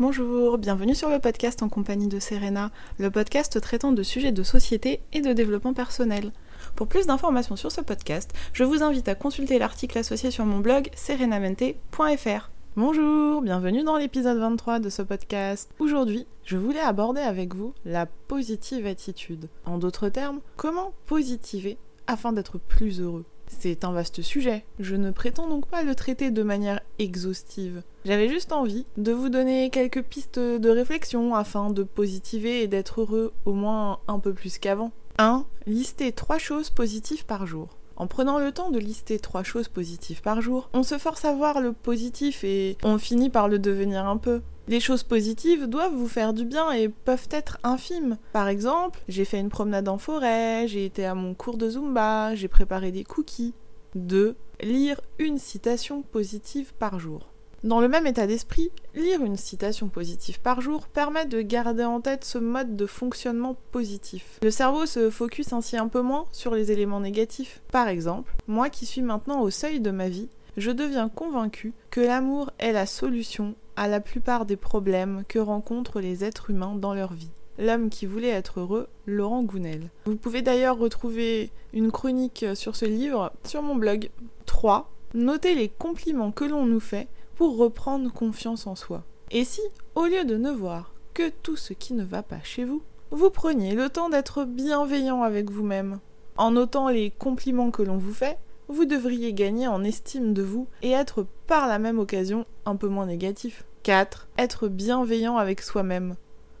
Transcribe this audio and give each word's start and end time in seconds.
Bonjour, 0.00 0.56
bienvenue 0.56 0.94
sur 0.94 1.10
le 1.10 1.18
podcast 1.18 1.62
en 1.62 1.68
compagnie 1.68 2.08
de 2.08 2.18
Serena, 2.20 2.70
le 2.98 3.10
podcast 3.10 3.60
traitant 3.60 3.92
de 3.92 4.02
sujets 4.02 4.32
de 4.32 4.42
société 4.42 5.02
et 5.12 5.20
de 5.20 5.34
développement 5.34 5.74
personnel. 5.74 6.32
Pour 6.74 6.86
plus 6.86 7.04
d'informations 7.04 7.54
sur 7.54 7.70
ce 7.70 7.82
podcast, 7.82 8.32
je 8.54 8.64
vous 8.64 8.82
invite 8.82 9.08
à 9.08 9.14
consulter 9.14 9.58
l'article 9.58 9.98
associé 9.98 10.30
sur 10.30 10.46
mon 10.46 10.60
blog 10.60 10.88
serenamente.fr. 10.96 12.50
Bonjour, 12.76 13.42
bienvenue 13.42 13.84
dans 13.84 13.98
l'épisode 13.98 14.38
23 14.38 14.78
de 14.78 14.88
ce 14.88 15.02
podcast. 15.02 15.70
Aujourd'hui, 15.78 16.26
je 16.46 16.56
voulais 16.56 16.80
aborder 16.80 17.20
avec 17.20 17.54
vous 17.54 17.74
la 17.84 18.06
positive 18.06 18.86
attitude. 18.86 19.50
En 19.66 19.76
d'autres 19.76 20.08
termes, 20.08 20.40
comment 20.56 20.94
positiver 21.04 21.76
afin 22.06 22.32
d'être 22.32 22.56
plus 22.56 23.02
heureux? 23.02 23.26
C'est 23.58 23.84
un 23.84 23.92
vaste 23.92 24.22
sujet. 24.22 24.64
Je 24.78 24.96
ne 24.96 25.10
prétends 25.10 25.48
donc 25.48 25.66
pas 25.66 25.82
le 25.82 25.94
traiter 25.94 26.30
de 26.30 26.42
manière 26.42 26.80
exhaustive. 26.98 27.82
J'avais 28.04 28.28
juste 28.28 28.52
envie 28.52 28.86
de 28.96 29.12
vous 29.12 29.28
donner 29.28 29.68
quelques 29.70 30.02
pistes 30.02 30.38
de 30.38 30.68
réflexion 30.70 31.34
afin 31.34 31.70
de 31.70 31.82
positiver 31.82 32.62
et 32.62 32.68
d'être 32.68 33.02
heureux 33.02 33.32
au 33.44 33.52
moins 33.52 33.98
un 34.08 34.18
peu 34.18 34.32
plus 34.32 34.58
qu'avant. 34.58 34.92
1. 35.18 35.44
Listez 35.66 36.12
3 36.12 36.38
choses 36.38 36.70
positives 36.70 37.26
par 37.26 37.46
jour. 37.46 37.68
En 38.00 38.06
prenant 38.06 38.38
le 38.38 38.50
temps 38.50 38.70
de 38.70 38.78
lister 38.78 39.18
trois 39.18 39.42
choses 39.42 39.68
positives 39.68 40.22
par 40.22 40.40
jour, 40.40 40.70
on 40.72 40.82
se 40.82 40.96
force 40.96 41.26
à 41.26 41.34
voir 41.34 41.60
le 41.60 41.74
positif 41.74 42.44
et 42.44 42.78
on 42.82 42.96
finit 42.96 43.28
par 43.28 43.46
le 43.46 43.58
devenir 43.58 44.06
un 44.06 44.16
peu. 44.16 44.40
Les 44.68 44.80
choses 44.80 45.02
positives 45.02 45.66
doivent 45.66 45.92
vous 45.92 46.08
faire 46.08 46.32
du 46.32 46.46
bien 46.46 46.72
et 46.72 46.88
peuvent 46.88 47.28
être 47.30 47.58
infimes. 47.62 48.16
Par 48.32 48.48
exemple, 48.48 49.02
j'ai 49.08 49.26
fait 49.26 49.38
une 49.38 49.50
promenade 49.50 49.86
en 49.86 49.98
forêt, 49.98 50.66
j'ai 50.66 50.86
été 50.86 51.04
à 51.04 51.14
mon 51.14 51.34
cours 51.34 51.58
de 51.58 51.68
Zumba, 51.68 52.34
j'ai 52.34 52.48
préparé 52.48 52.90
des 52.90 53.04
cookies. 53.04 53.52
2. 53.94 54.34
Lire 54.62 54.98
une 55.18 55.36
citation 55.36 56.00
positive 56.00 56.72
par 56.78 56.98
jour. 56.98 57.28
Dans 57.62 57.80
le 57.82 57.88
même 57.88 58.06
état 58.06 58.26
d'esprit, 58.26 58.70
lire 58.94 59.22
une 59.22 59.36
citation 59.36 59.88
positive 59.88 60.40
par 60.40 60.62
jour 60.62 60.86
permet 60.88 61.26
de 61.26 61.42
garder 61.42 61.84
en 61.84 62.00
tête 62.00 62.24
ce 62.24 62.38
mode 62.38 62.74
de 62.74 62.86
fonctionnement 62.86 63.54
positif. 63.70 64.38
Le 64.42 64.50
cerveau 64.50 64.86
se 64.86 65.10
focus 65.10 65.52
ainsi 65.52 65.76
un 65.76 65.88
peu 65.88 66.00
moins 66.00 66.24
sur 66.32 66.54
les 66.54 66.72
éléments 66.72 67.00
négatifs. 67.00 67.60
Par 67.70 67.88
exemple, 67.88 68.34
moi 68.48 68.70
qui 68.70 68.86
suis 68.86 69.02
maintenant 69.02 69.42
au 69.42 69.50
seuil 69.50 69.80
de 69.80 69.90
ma 69.90 70.08
vie, 70.08 70.30
je 70.56 70.70
deviens 70.70 71.10
convaincu 71.10 71.74
que 71.90 72.00
l'amour 72.00 72.50
est 72.58 72.72
la 72.72 72.86
solution 72.86 73.54
à 73.76 73.88
la 73.88 74.00
plupart 74.00 74.46
des 74.46 74.56
problèmes 74.56 75.24
que 75.28 75.38
rencontrent 75.38 76.00
les 76.00 76.24
êtres 76.24 76.48
humains 76.48 76.76
dans 76.76 76.94
leur 76.94 77.12
vie. 77.12 77.30
L'homme 77.58 77.90
qui 77.90 78.06
voulait 78.06 78.28
être 78.28 78.60
heureux, 78.60 78.88
Laurent 79.04 79.42
Gounel. 79.42 79.90
Vous 80.06 80.16
pouvez 80.16 80.40
d'ailleurs 80.40 80.78
retrouver 80.78 81.50
une 81.74 81.92
chronique 81.92 82.46
sur 82.54 82.74
ce 82.74 82.86
livre 82.86 83.32
sur 83.44 83.60
mon 83.60 83.76
blog. 83.76 84.08
3. 84.46 84.90
Notez 85.12 85.54
les 85.54 85.68
compliments 85.68 86.32
que 86.32 86.44
l'on 86.44 86.64
nous 86.64 86.80
fait 86.80 87.08
pour 87.40 87.56
reprendre 87.56 88.12
confiance 88.12 88.66
en 88.66 88.74
soi. 88.74 89.02
Et 89.30 89.44
si, 89.44 89.62
au 89.94 90.04
lieu 90.04 90.26
de 90.26 90.36
ne 90.36 90.50
voir 90.50 90.92
que 91.14 91.30
tout 91.42 91.56
ce 91.56 91.72
qui 91.72 91.94
ne 91.94 92.04
va 92.04 92.22
pas 92.22 92.42
chez 92.42 92.66
vous, 92.66 92.82
vous 93.12 93.30
preniez 93.30 93.74
le 93.74 93.88
temps 93.88 94.10
d'être 94.10 94.44
bienveillant 94.44 95.22
avec 95.22 95.50
vous-même 95.50 96.00
En 96.36 96.50
notant 96.50 96.90
les 96.90 97.10
compliments 97.10 97.70
que 97.70 97.82
l'on 97.82 97.96
vous 97.96 98.12
fait, 98.12 98.36
vous 98.68 98.84
devriez 98.84 99.32
gagner 99.32 99.66
en 99.66 99.84
estime 99.84 100.34
de 100.34 100.42
vous 100.42 100.68
et 100.82 100.90
être 100.90 101.24
par 101.46 101.66
la 101.66 101.78
même 101.78 101.98
occasion 101.98 102.44
un 102.66 102.76
peu 102.76 102.88
moins 102.88 103.06
négatif. 103.06 103.64
4. 103.84 104.28
Être 104.36 104.68
bienveillant 104.68 105.38
avec 105.38 105.62
soi-même. 105.62 106.16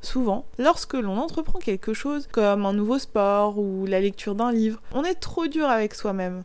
Souvent, 0.00 0.46
lorsque 0.58 0.94
l'on 0.94 1.18
entreprend 1.18 1.58
quelque 1.58 1.92
chose, 1.92 2.28
comme 2.32 2.64
un 2.64 2.72
nouveau 2.72 2.98
sport 2.98 3.58
ou 3.58 3.84
la 3.84 4.00
lecture 4.00 4.34
d'un 4.34 4.52
livre, 4.52 4.80
on 4.94 5.04
est 5.04 5.20
trop 5.20 5.48
dur 5.48 5.66
avec 5.66 5.92
soi-même. 5.92 6.44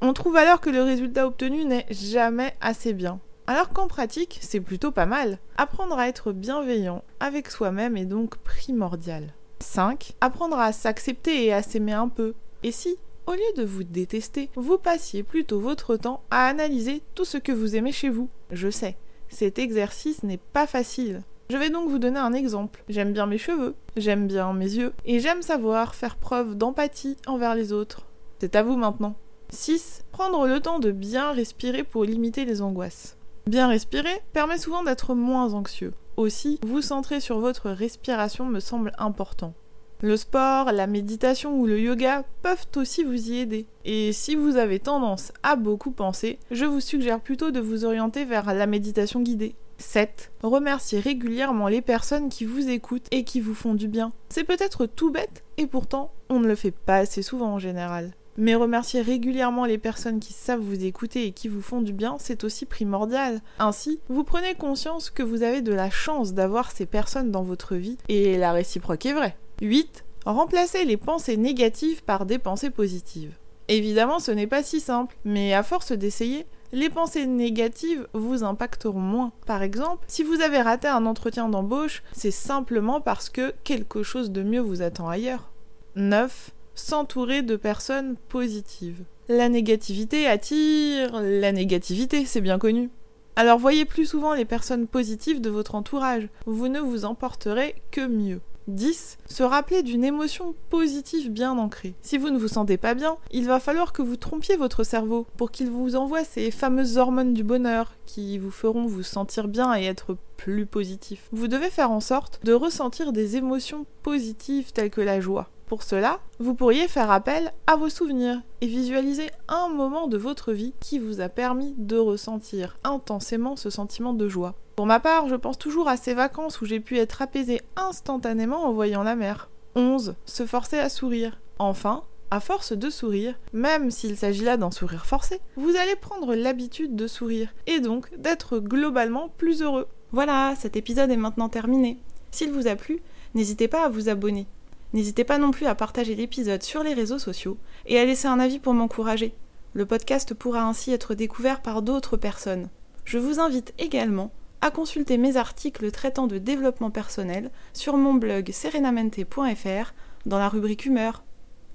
On 0.00 0.14
trouve 0.14 0.34
alors 0.34 0.60
que 0.60 0.68
le 0.68 0.82
résultat 0.82 1.28
obtenu 1.28 1.64
n'est 1.64 1.86
jamais 1.90 2.56
assez 2.60 2.92
bien. 2.92 3.20
Alors 3.48 3.70
qu'en 3.70 3.86
pratique, 3.86 4.38
c'est 4.42 4.60
plutôt 4.60 4.90
pas 4.90 5.06
mal. 5.06 5.38
Apprendre 5.56 5.98
à 5.98 6.06
être 6.06 6.32
bienveillant 6.32 7.02
avec 7.18 7.50
soi-même 7.50 7.96
est 7.96 8.04
donc 8.04 8.36
primordial. 8.36 9.32
5. 9.60 10.12
Apprendre 10.20 10.58
à 10.58 10.70
s'accepter 10.72 11.46
et 11.46 11.54
à 11.54 11.62
s'aimer 11.62 11.94
un 11.94 12.08
peu. 12.08 12.34
Et 12.62 12.72
si, 12.72 12.98
au 13.26 13.32
lieu 13.32 13.56
de 13.56 13.64
vous 13.64 13.84
détester, 13.84 14.50
vous 14.54 14.76
passiez 14.76 15.22
plutôt 15.22 15.60
votre 15.60 15.96
temps 15.96 16.20
à 16.30 16.46
analyser 16.46 17.00
tout 17.14 17.24
ce 17.24 17.38
que 17.38 17.50
vous 17.50 17.74
aimez 17.74 17.90
chez 17.90 18.10
vous? 18.10 18.28
Je 18.50 18.68
sais, 18.68 18.98
cet 19.30 19.58
exercice 19.58 20.22
n'est 20.24 20.36
pas 20.36 20.66
facile. 20.66 21.22
Je 21.48 21.56
vais 21.56 21.70
donc 21.70 21.88
vous 21.88 21.98
donner 21.98 22.18
un 22.18 22.34
exemple. 22.34 22.84
J'aime 22.90 23.14
bien 23.14 23.24
mes 23.24 23.38
cheveux, 23.38 23.74
j'aime 23.96 24.26
bien 24.26 24.52
mes 24.52 24.70
yeux, 24.70 24.92
et 25.06 25.20
j'aime 25.20 25.40
savoir 25.40 25.94
faire 25.94 26.16
preuve 26.16 26.54
d'empathie 26.54 27.16
envers 27.26 27.54
les 27.54 27.72
autres. 27.72 28.02
C'est 28.40 28.56
à 28.56 28.62
vous 28.62 28.76
maintenant. 28.76 29.14
6. 29.48 30.04
Prendre 30.12 30.46
le 30.46 30.60
temps 30.60 30.80
de 30.80 30.90
bien 30.90 31.32
respirer 31.32 31.82
pour 31.82 32.04
limiter 32.04 32.44
les 32.44 32.60
angoisses. 32.60 33.17
Bien 33.48 33.68
respirer 33.68 34.20
permet 34.34 34.58
souvent 34.58 34.82
d'être 34.82 35.14
moins 35.14 35.54
anxieux. 35.54 35.94
Aussi, 36.18 36.60
vous 36.66 36.82
centrer 36.82 37.18
sur 37.18 37.38
votre 37.38 37.70
respiration 37.70 38.44
me 38.44 38.60
semble 38.60 38.92
important. 38.98 39.54
Le 40.02 40.18
sport, 40.18 40.70
la 40.70 40.86
méditation 40.86 41.58
ou 41.58 41.66
le 41.66 41.80
yoga 41.80 42.24
peuvent 42.42 42.66
aussi 42.76 43.04
vous 43.04 43.30
y 43.30 43.38
aider. 43.38 43.64
Et 43.86 44.12
si 44.12 44.34
vous 44.34 44.58
avez 44.58 44.80
tendance 44.80 45.32
à 45.42 45.56
beaucoup 45.56 45.92
penser, 45.92 46.38
je 46.50 46.66
vous 46.66 46.80
suggère 46.80 47.20
plutôt 47.20 47.50
de 47.50 47.58
vous 47.58 47.86
orienter 47.86 48.26
vers 48.26 48.52
la 48.52 48.66
méditation 48.66 49.22
guidée. 49.22 49.54
7. 49.78 50.30
Remerciez 50.42 51.00
régulièrement 51.00 51.68
les 51.68 51.80
personnes 51.80 52.28
qui 52.28 52.44
vous 52.44 52.68
écoutent 52.68 53.06
et 53.12 53.24
qui 53.24 53.40
vous 53.40 53.54
font 53.54 53.72
du 53.72 53.88
bien. 53.88 54.12
C'est 54.28 54.44
peut-être 54.44 54.84
tout 54.84 55.10
bête, 55.10 55.42
et 55.56 55.66
pourtant, 55.66 56.12
on 56.28 56.38
ne 56.38 56.48
le 56.48 56.54
fait 56.54 56.72
pas 56.72 56.96
assez 56.96 57.22
souvent 57.22 57.54
en 57.54 57.58
général. 57.58 58.12
Mais 58.40 58.54
remercier 58.54 59.02
régulièrement 59.02 59.64
les 59.64 59.78
personnes 59.78 60.20
qui 60.20 60.32
savent 60.32 60.60
vous 60.60 60.84
écouter 60.84 61.26
et 61.26 61.32
qui 61.32 61.48
vous 61.48 61.60
font 61.60 61.82
du 61.82 61.92
bien, 61.92 62.18
c'est 62.20 62.44
aussi 62.44 62.66
primordial. 62.66 63.42
Ainsi, 63.58 63.98
vous 64.08 64.22
prenez 64.22 64.54
conscience 64.54 65.10
que 65.10 65.24
vous 65.24 65.42
avez 65.42 65.60
de 65.60 65.74
la 65.74 65.90
chance 65.90 66.34
d'avoir 66.34 66.70
ces 66.70 66.86
personnes 66.86 67.32
dans 67.32 67.42
votre 67.42 67.74
vie, 67.74 67.98
et 68.08 68.38
la 68.38 68.52
réciproque 68.52 69.06
est 69.06 69.12
vraie. 69.12 69.36
8. 69.60 70.04
Remplacez 70.24 70.84
les 70.84 70.96
pensées 70.96 71.36
négatives 71.36 72.04
par 72.04 72.26
des 72.26 72.38
pensées 72.38 72.70
positives. 72.70 73.34
Évidemment, 73.66 74.20
ce 74.20 74.30
n'est 74.30 74.46
pas 74.46 74.62
si 74.62 74.78
simple, 74.78 75.16
mais 75.24 75.52
à 75.52 75.64
force 75.64 75.90
d'essayer, 75.90 76.46
les 76.70 76.90
pensées 76.90 77.26
négatives 77.26 78.06
vous 78.12 78.44
impacteront 78.44 79.00
moins. 79.00 79.32
Par 79.46 79.64
exemple, 79.64 80.04
si 80.06 80.22
vous 80.22 80.42
avez 80.42 80.62
raté 80.62 80.86
un 80.86 81.06
entretien 81.06 81.48
d'embauche, 81.48 82.04
c'est 82.12 82.30
simplement 82.30 83.00
parce 83.00 83.30
que 83.30 83.52
quelque 83.64 84.04
chose 84.04 84.30
de 84.30 84.44
mieux 84.44 84.60
vous 84.60 84.80
attend 84.80 85.08
ailleurs. 85.08 85.50
9 85.96 86.52
s'entourer 86.78 87.42
de 87.42 87.56
personnes 87.56 88.16
positives. 88.28 89.04
La 89.28 89.48
négativité 89.48 90.26
attire 90.26 91.20
la 91.20 91.52
négativité, 91.52 92.24
c'est 92.24 92.40
bien 92.40 92.58
connu. 92.58 92.90
Alors 93.36 93.58
voyez 93.58 93.84
plus 93.84 94.06
souvent 94.06 94.34
les 94.34 94.44
personnes 94.44 94.86
positives 94.86 95.40
de 95.40 95.50
votre 95.50 95.74
entourage, 95.74 96.28
vous 96.46 96.68
ne 96.68 96.80
vous 96.80 97.04
emporterez 97.04 97.76
que 97.90 98.06
mieux. 98.06 98.40
10. 98.68 99.18
Se 99.26 99.42
rappeler 99.42 99.82
d'une 99.82 100.04
émotion 100.04 100.54
positive 100.68 101.30
bien 101.30 101.56
ancrée. 101.56 101.94
Si 102.02 102.18
vous 102.18 102.30
ne 102.30 102.38
vous 102.38 102.48
sentez 102.48 102.76
pas 102.76 102.94
bien, 102.94 103.16
il 103.30 103.46
va 103.46 103.60
falloir 103.60 103.92
que 103.92 104.02
vous 104.02 104.16
trompiez 104.16 104.56
votre 104.56 104.84
cerveau 104.84 105.26
pour 105.36 105.50
qu'il 105.50 105.70
vous 105.70 105.96
envoie 105.96 106.24
ces 106.24 106.50
fameuses 106.50 106.98
hormones 106.98 107.32
du 107.32 107.44
bonheur 107.44 107.94
qui 108.06 108.38
vous 108.38 108.50
feront 108.50 108.86
vous 108.86 109.02
sentir 109.02 109.48
bien 109.48 109.74
et 109.74 109.84
être 109.84 110.16
plus 110.36 110.66
positif. 110.66 111.28
Vous 111.32 111.48
devez 111.48 111.70
faire 111.70 111.90
en 111.90 112.00
sorte 112.00 112.40
de 112.44 112.52
ressentir 112.52 113.12
des 113.12 113.36
émotions 113.36 113.86
positives 114.02 114.72
telles 114.72 114.90
que 114.90 115.00
la 115.00 115.20
joie, 115.20 115.48
pour 115.68 115.82
cela, 115.82 116.20
vous 116.38 116.54
pourriez 116.54 116.88
faire 116.88 117.10
appel 117.10 117.52
à 117.66 117.76
vos 117.76 117.90
souvenirs 117.90 118.40
et 118.60 118.66
visualiser 118.66 119.30
un 119.48 119.68
moment 119.68 120.08
de 120.08 120.16
votre 120.16 120.52
vie 120.52 120.72
qui 120.80 120.98
vous 120.98 121.20
a 121.20 121.28
permis 121.28 121.74
de 121.76 121.98
ressentir 121.98 122.78
intensément 122.84 123.54
ce 123.54 123.70
sentiment 123.70 124.14
de 124.14 124.28
joie. 124.28 124.54
Pour 124.76 124.86
ma 124.86 124.98
part, 124.98 125.28
je 125.28 125.34
pense 125.34 125.58
toujours 125.58 125.88
à 125.88 125.96
ces 125.96 126.14
vacances 126.14 126.60
où 126.60 126.64
j'ai 126.64 126.80
pu 126.80 126.98
être 126.98 127.20
apaisé 127.20 127.60
instantanément 127.76 128.64
en 128.64 128.72
voyant 128.72 129.02
la 129.02 129.14
mer. 129.14 129.50
11. 129.74 130.14
Se 130.24 130.46
forcer 130.46 130.78
à 130.78 130.88
sourire. 130.88 131.38
Enfin, 131.58 132.04
à 132.30 132.40
force 132.40 132.72
de 132.72 132.88
sourire, 132.88 133.34
même 133.52 133.90
s'il 133.90 134.16
s'agit 134.16 134.44
là 134.44 134.56
d'un 134.56 134.70
sourire 134.70 135.06
forcé, 135.06 135.40
vous 135.56 135.76
allez 135.76 135.96
prendre 135.96 136.34
l'habitude 136.34 136.96
de 136.96 137.06
sourire 137.06 137.52
et 137.66 137.80
donc 137.80 138.08
d'être 138.16 138.58
globalement 138.58 139.28
plus 139.36 139.62
heureux. 139.62 139.88
Voilà, 140.12 140.54
cet 140.56 140.76
épisode 140.76 141.10
est 141.10 141.16
maintenant 141.16 141.48
terminé. 141.48 141.98
S'il 142.30 142.52
vous 142.52 142.68
a 142.68 142.76
plu, 142.76 143.02
n'hésitez 143.34 143.68
pas 143.68 143.84
à 143.84 143.88
vous 143.88 144.08
abonner 144.08 144.46
N'hésitez 144.92 145.24
pas 145.24 145.38
non 145.38 145.50
plus 145.50 145.66
à 145.66 145.74
partager 145.74 146.14
l'épisode 146.14 146.62
sur 146.62 146.82
les 146.82 146.94
réseaux 146.94 147.18
sociaux 147.18 147.58
et 147.86 147.98
à 147.98 148.04
laisser 148.04 148.26
un 148.28 148.40
avis 148.40 148.58
pour 148.58 148.74
m'encourager. 148.74 149.34
Le 149.74 149.84
podcast 149.84 150.34
pourra 150.34 150.62
ainsi 150.62 150.92
être 150.92 151.14
découvert 151.14 151.60
par 151.60 151.82
d'autres 151.82 152.16
personnes. 152.16 152.68
Je 153.04 153.18
vous 153.18 153.38
invite 153.38 153.74
également 153.78 154.32
à 154.60 154.70
consulter 154.70 155.18
mes 155.18 155.36
articles 155.36 155.90
traitant 155.90 156.26
de 156.26 156.38
développement 156.38 156.90
personnel 156.90 157.50
sur 157.72 157.96
mon 157.96 158.14
blog 158.14 158.50
serenamente.fr 158.50 159.92
dans 160.26 160.38
la 160.38 160.48
rubrique 160.48 160.86
humeur. 160.86 161.22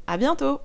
À 0.07 0.18
bientôt! 0.18 0.60